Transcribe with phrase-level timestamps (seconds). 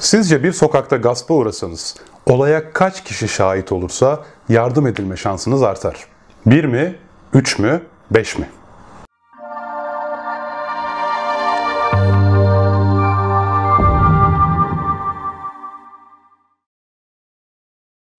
[0.00, 1.94] Sizce bir sokakta gaspa uğrasanız
[2.26, 6.06] olaya kaç kişi şahit olursa yardım edilme şansınız artar?
[6.46, 6.96] 1 mi,
[7.32, 8.48] 3 mü, 5 mi?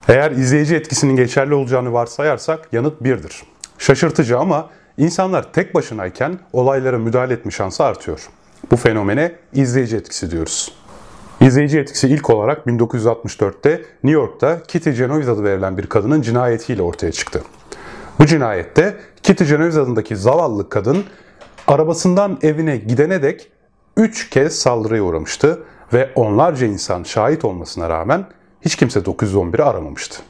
[0.07, 3.43] Eğer izleyici etkisinin geçerli olacağını varsayarsak yanıt 1'dir.
[3.77, 8.29] Şaşırtıcı ama insanlar tek başınayken olaylara müdahale etme şansı artıyor.
[8.71, 10.80] Bu fenomene izleyici etkisi diyoruz.
[11.41, 13.71] İzleyici etkisi ilk olarak 1964'te
[14.03, 17.43] New York'ta Kitty Genovese adı verilen bir kadının cinayetiyle ortaya çıktı.
[18.19, 21.03] Bu cinayette Kitty Genovese adındaki zavallı kadın
[21.67, 23.51] arabasından evine gidene dek
[23.97, 25.63] 3 kez saldırıya uğramıştı
[25.93, 28.25] ve onlarca insan şahit olmasına rağmen
[28.61, 30.21] hiç kimse 911'i aramamıştı.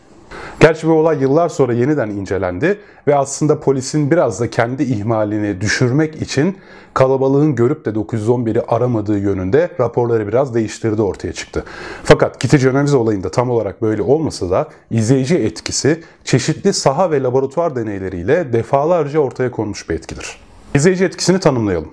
[0.61, 6.21] Gerçi bu olay yıllar sonra yeniden incelendi ve aslında polisin biraz da kendi ihmalini düşürmek
[6.21, 6.57] için
[6.93, 11.63] kalabalığın görüp de 911'i aramadığı yönünde raporları biraz değiştirdi ortaya çıktı.
[12.03, 17.75] Fakat Kitty Genovese olayında tam olarak böyle olmasa da izleyici etkisi çeşitli saha ve laboratuvar
[17.75, 20.39] deneyleriyle defalarca ortaya konmuş bir etkidir.
[20.75, 21.91] İzleyici etkisini tanımlayalım.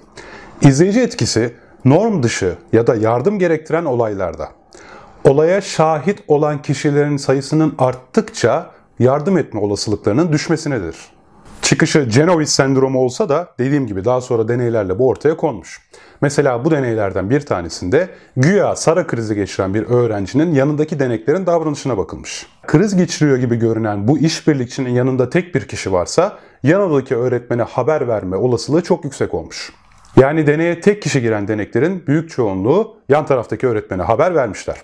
[0.61, 1.55] İzleyici etkisi
[1.85, 4.49] norm dışı ya da yardım gerektiren olaylarda
[5.29, 10.97] olaya şahit olan kişilerin sayısının arttıkça yardım etme olasılıklarının düşmesinedir.
[11.63, 15.81] Çıkışı Genovese sendromu olsa da dediğim gibi daha sonra deneylerle bu ortaya konmuş.
[16.21, 22.47] Mesela bu deneylerden bir tanesinde güya Sara krizi geçiren bir öğrencinin yanındaki deneklerin davranışına bakılmış.
[22.67, 28.37] Kriz geçiriyor gibi görünen bu işbirlikçinin yanında tek bir kişi varsa yanındaki öğretmene haber verme
[28.37, 29.73] olasılığı çok yüksek olmuş.
[30.17, 34.77] Yani deneye tek kişi giren deneklerin büyük çoğunluğu yan taraftaki öğretmene haber vermişler.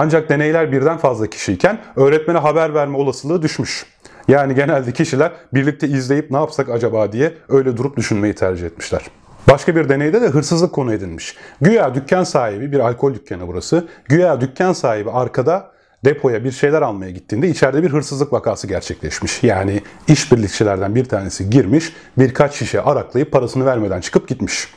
[0.00, 3.86] Ancak deneyler birden fazla kişiyken öğretmene haber verme olasılığı düşmüş.
[4.28, 9.02] Yani genelde kişiler birlikte izleyip ne yapsak acaba diye öyle durup düşünmeyi tercih etmişler.
[9.48, 11.36] Başka bir deneyde de hırsızlık konu edilmiş.
[11.60, 13.88] Güya dükkan sahibi, bir alkol dükkanı burası.
[14.04, 15.70] Güya dükkan sahibi arkada
[16.04, 19.42] depoya bir şeyler almaya gittiğinde içeride bir hırsızlık vakası gerçekleşmiş.
[19.42, 24.68] Yani işbirlikçilerden bir tanesi girmiş, birkaç şişe araklayıp parasını vermeden çıkıp gitmiş.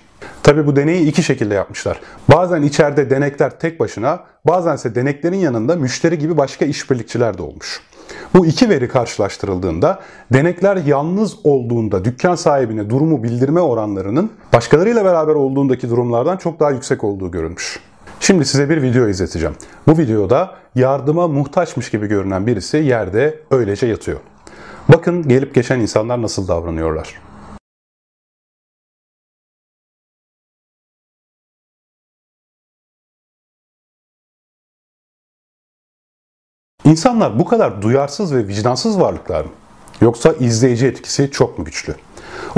[0.43, 1.99] Tabi bu deneyi iki şekilde yapmışlar.
[2.31, 7.81] Bazen içeride denekler tek başına, bazense deneklerin yanında müşteri gibi başka işbirlikçiler de olmuş.
[8.35, 9.99] Bu iki veri karşılaştırıldığında
[10.33, 17.03] denekler yalnız olduğunda dükkan sahibine durumu bildirme oranlarının başkalarıyla beraber olduğundaki durumlardan çok daha yüksek
[17.03, 17.79] olduğu görülmüş.
[18.19, 19.55] Şimdi size bir video izleteceğim.
[19.87, 24.19] Bu videoda yardıma muhtaçmış gibi görünen birisi yerde öylece yatıyor.
[24.89, 27.30] Bakın gelip geçen insanlar nasıl davranıyorlar.
[36.85, 39.51] İnsanlar bu kadar duyarsız ve vicdansız varlıklar mı?
[40.01, 41.95] Yoksa izleyici etkisi çok mu güçlü?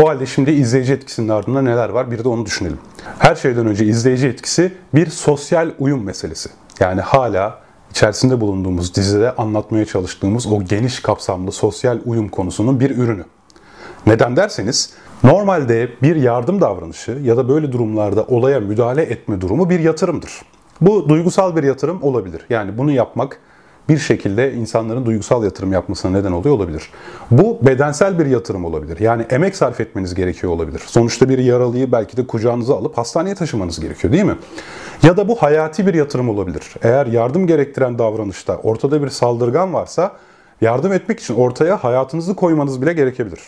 [0.02, 2.80] O halde şimdi izleyici etkisinin ardında neler var bir de onu düşünelim.
[3.20, 6.50] Her şeyden önce izleyici etkisi bir sosyal uyum meselesi.
[6.80, 7.60] Yani hala
[7.92, 13.26] içerisinde bulunduğumuz dizide anlatmaya çalıştığımız o geniş kapsamlı sosyal uyum konusunun bir ürünü.
[14.08, 19.80] Neden derseniz normalde bir yardım davranışı ya da böyle durumlarda olaya müdahale etme durumu bir
[19.80, 20.42] yatırımdır.
[20.82, 22.46] Bu duygusal bir yatırım olabilir.
[22.50, 23.40] Yani bunu yapmak
[23.90, 26.90] bir şekilde insanların duygusal yatırım yapmasına neden oluyor olabilir.
[27.32, 29.00] Bu bedensel bir yatırım olabilir.
[29.00, 30.82] Yani emek sarf etmeniz gerekiyor olabilir.
[30.86, 34.36] Sonuçta bir yaralıyı belki de kucağınıza alıp hastaneye taşımanız gerekiyor değil mi?
[35.04, 36.64] Ya da bu hayati bir yatırım olabilir.
[36.82, 40.12] Eğer yardım gerektiren davranışta ortada bir saldırgan varsa
[40.62, 43.40] yardım etmek için ortaya hayatınızı koymanız bile gerekebilir.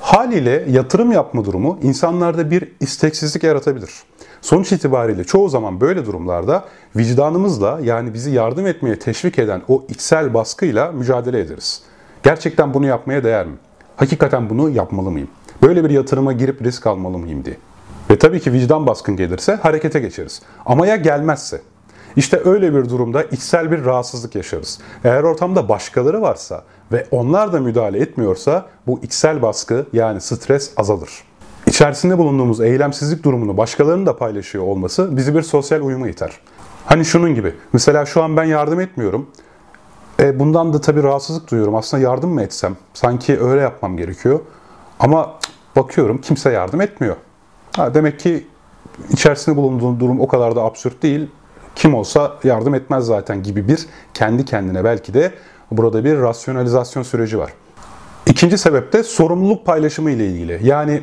[0.00, 3.90] Haliyle yatırım yapma durumu insanlarda bir isteksizlik yaratabilir.
[4.40, 6.64] Sonuç itibariyle çoğu zaman böyle durumlarda
[6.96, 11.82] vicdanımızla yani bizi yardım etmeye teşvik eden o içsel baskıyla mücadele ederiz.
[12.22, 13.56] Gerçekten bunu yapmaya değer mi?
[13.96, 15.28] Hakikaten bunu yapmalı mıyım?
[15.62, 17.56] Böyle bir yatırıma girip risk almalı mıyım diye.
[18.10, 20.42] Ve tabii ki vicdan baskın gelirse harekete geçeriz.
[20.66, 21.60] Ama ya gelmezse?
[22.16, 24.78] İşte öyle bir durumda içsel bir rahatsızlık yaşarız.
[25.04, 31.10] Eğer ortamda başkaları varsa ve onlar da müdahale etmiyorsa bu içsel baskı yani stres azalır.
[31.66, 36.40] İçerisinde bulunduğumuz eylemsizlik durumunu başkalarının da paylaşıyor olması bizi bir sosyal uyuma iter.
[36.86, 39.26] Hani şunun gibi, mesela şu an ben yardım etmiyorum.
[40.20, 41.74] E, bundan da tabii rahatsızlık duyuyorum.
[41.74, 42.76] Aslında yardım mı etsem?
[42.94, 44.40] Sanki öyle yapmam gerekiyor.
[45.00, 45.34] Ama
[45.76, 47.16] bakıyorum kimse yardım etmiyor.
[47.76, 48.46] Ha, demek ki
[49.10, 51.30] içerisinde bulunduğum durum o kadar da absürt değil.
[51.74, 55.32] Kim olsa yardım etmez zaten gibi bir kendi kendine belki de
[55.70, 57.52] burada bir rasyonalizasyon süreci var.
[58.26, 60.60] İkinci sebep de sorumluluk paylaşımı ile ilgili.
[60.62, 61.02] Yani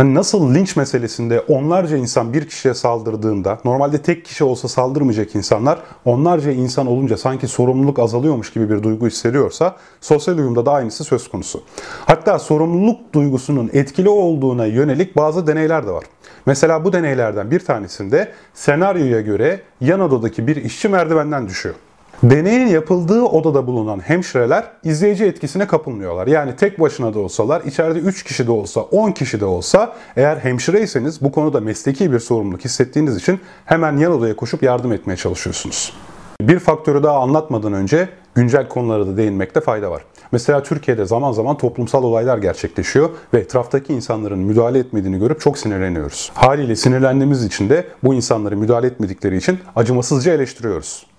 [0.00, 5.78] Hani nasıl linç meselesinde onlarca insan bir kişiye saldırdığında, normalde tek kişi olsa saldırmayacak insanlar,
[6.04, 11.28] onlarca insan olunca sanki sorumluluk azalıyormuş gibi bir duygu hissediyorsa, sosyal uyumda da aynısı söz
[11.28, 11.62] konusu.
[12.06, 16.04] Hatta sorumluluk duygusunun etkili olduğuna yönelik bazı deneyler de var.
[16.46, 21.74] Mesela bu deneylerden bir tanesinde senaryoya göre yan odadaki bir işçi merdivenden düşüyor.
[22.22, 26.26] Deneyin yapıldığı odada bulunan hemşireler izleyici etkisine kapılmıyorlar.
[26.26, 30.36] Yani tek başına da olsalar, içeride 3 kişi de olsa, 10 kişi de olsa eğer
[30.36, 35.92] hemşireyseniz bu konuda mesleki bir sorumluluk hissettiğiniz için hemen yan odaya koşup yardım etmeye çalışıyorsunuz.
[36.40, 40.04] Bir faktörü daha anlatmadan önce güncel konulara da değinmekte fayda var.
[40.32, 46.32] Mesela Türkiye'de zaman zaman toplumsal olaylar gerçekleşiyor ve etraftaki insanların müdahale etmediğini görüp çok sinirleniyoruz.
[46.34, 51.09] Haliyle sinirlendiğimiz için de bu insanları müdahale etmedikleri için acımasızca eleştiriyoruz.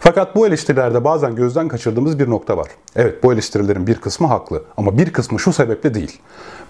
[0.00, 2.68] Fakat bu eleştirilerde bazen gözden kaçırdığımız bir nokta var.
[2.96, 6.20] Evet bu eleştirilerin bir kısmı haklı ama bir kısmı şu sebeple değil.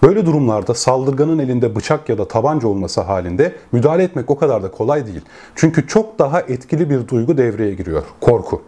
[0.03, 4.71] Böyle durumlarda saldırganın elinde bıçak ya da tabanca olması halinde müdahale etmek o kadar da
[4.71, 5.21] kolay değil.
[5.55, 8.03] Çünkü çok daha etkili bir duygu devreye giriyor.
[8.21, 8.61] Korku.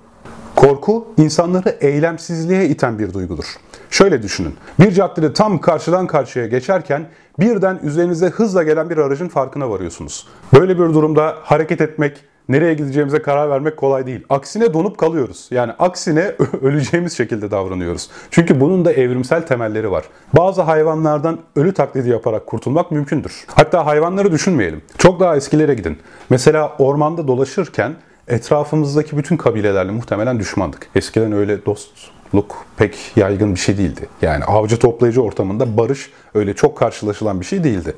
[0.56, 3.46] Korku insanları eylemsizliğe iten bir duygudur.
[3.90, 4.56] Şöyle düşünün.
[4.80, 7.08] Bir caddede tam karşıdan karşıya geçerken
[7.40, 10.28] birden üzerinize hızla gelen bir aracın farkına varıyorsunuz.
[10.54, 12.18] Böyle bir durumda hareket etmek,
[12.50, 14.24] nereye gideceğimize karar vermek kolay değil.
[14.30, 15.48] Aksine donup kalıyoruz.
[15.52, 16.32] Yani aksine
[16.62, 18.10] öleceğimiz şekilde davranıyoruz.
[18.32, 20.04] Çünkü bunun da evrimsel temelleri var.
[20.34, 23.46] Bazı hayvanlardan ölü taklidi yaparak kurtulmak mümkündür.
[23.48, 24.82] Hatta hayvanları düşünmeyelim.
[24.98, 25.98] Çok daha eskilere gidin.
[26.30, 27.96] Mesela ormanda dolaşırken
[28.28, 30.88] etrafımızdaki bütün kabilelerle muhtemelen düşmandık.
[30.96, 34.10] Eskiden öyle dostluk pek yaygın bir şey değildi.
[34.22, 37.96] Yani avcı toplayıcı ortamında barış öyle çok karşılaşılan bir şey değildi.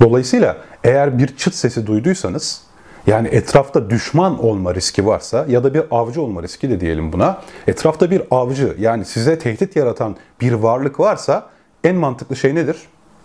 [0.00, 2.69] Dolayısıyla eğer bir çıt sesi duyduysanız
[3.06, 7.42] yani etrafta düşman olma riski varsa ya da bir avcı olma riski de diyelim buna.
[7.66, 11.50] Etrafta bir avcı yani size tehdit yaratan bir varlık varsa
[11.84, 12.76] en mantıklı şey nedir?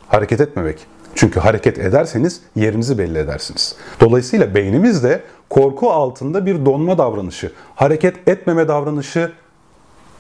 [0.08, 0.88] Hareket etmemek.
[1.16, 3.76] Çünkü hareket ederseniz yerinizi belli edersiniz.
[4.00, 9.32] Dolayısıyla beynimiz de korku altında bir donma davranışı, hareket etmeme davranışı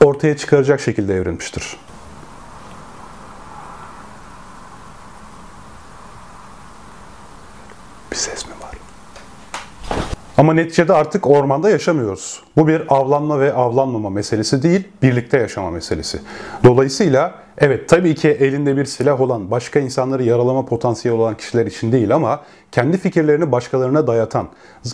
[0.04, 1.78] ortaya çıkaracak şekilde evrilmiştir.
[8.12, 8.72] Bir ses mi var?
[10.38, 12.42] Ama neticede artık ormanda yaşamıyoruz.
[12.58, 16.20] Bu bir avlanma ve avlanmama meselesi değil, birlikte yaşama meselesi.
[16.64, 21.92] Dolayısıyla Evet tabii ki elinde bir silah olan, başka insanları yaralama potansiyeli olan kişiler için
[21.92, 22.42] değil ama
[22.72, 24.48] kendi fikirlerini başkalarına dayatan,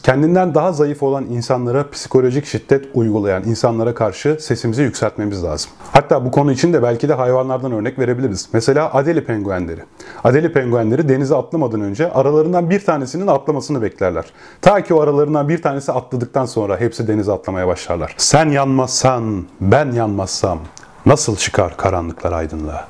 [0.03, 5.71] kendinden daha zayıf olan insanlara psikolojik şiddet uygulayan insanlara karşı sesimizi yükseltmemiz lazım.
[5.91, 8.49] Hatta bu konu için de belki de hayvanlardan örnek verebiliriz.
[8.53, 9.81] Mesela Adeli penguenleri.
[10.23, 14.25] Adeli penguenleri denize atlamadan önce aralarından bir tanesinin atlamasını beklerler.
[14.61, 18.15] Ta ki o aralarından bir tanesi atladıktan sonra hepsi denize atlamaya başlarlar.
[18.17, 20.59] Sen yanmazsan, ben yanmazsam,
[21.05, 22.87] nasıl çıkar karanlıklar aydınlığa?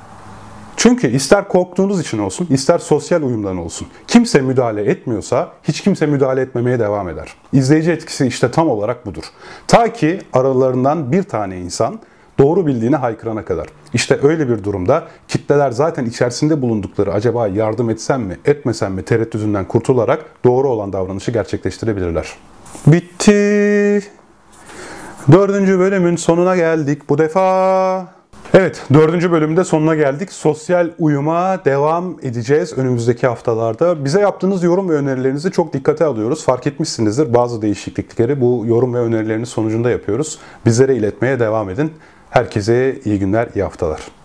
[0.76, 3.88] Çünkü ister korktuğunuz için olsun, ister sosyal uyumdan olsun.
[4.08, 7.34] Kimse müdahale etmiyorsa hiç kimse müdahale etmemeye devam eder.
[7.52, 9.24] İzleyici etkisi işte tam olarak budur.
[9.68, 12.00] Ta ki aralarından bir tane insan
[12.38, 13.66] doğru bildiğini haykırana kadar.
[13.94, 19.64] İşte öyle bir durumda kitleler zaten içerisinde bulundukları acaba yardım etsem mi, etmesem mi tereddütünden
[19.64, 22.32] kurtularak doğru olan davranışı gerçekleştirebilirler.
[22.86, 24.02] Bitti.
[25.30, 28.06] Dördüncü bölümün sonuna geldik bu defa.
[28.54, 30.32] Evet, dördüncü bölümde sonuna geldik.
[30.32, 34.04] Sosyal uyuma devam edeceğiz önümüzdeki haftalarda.
[34.04, 36.44] Bize yaptığınız yorum ve önerilerinizi çok dikkate alıyoruz.
[36.44, 40.38] Fark etmişsinizdir bazı değişiklikleri bu yorum ve önerileriniz sonucunda yapıyoruz.
[40.66, 41.92] Bizlere iletmeye devam edin.
[42.30, 44.21] Herkese iyi günler, iyi haftalar.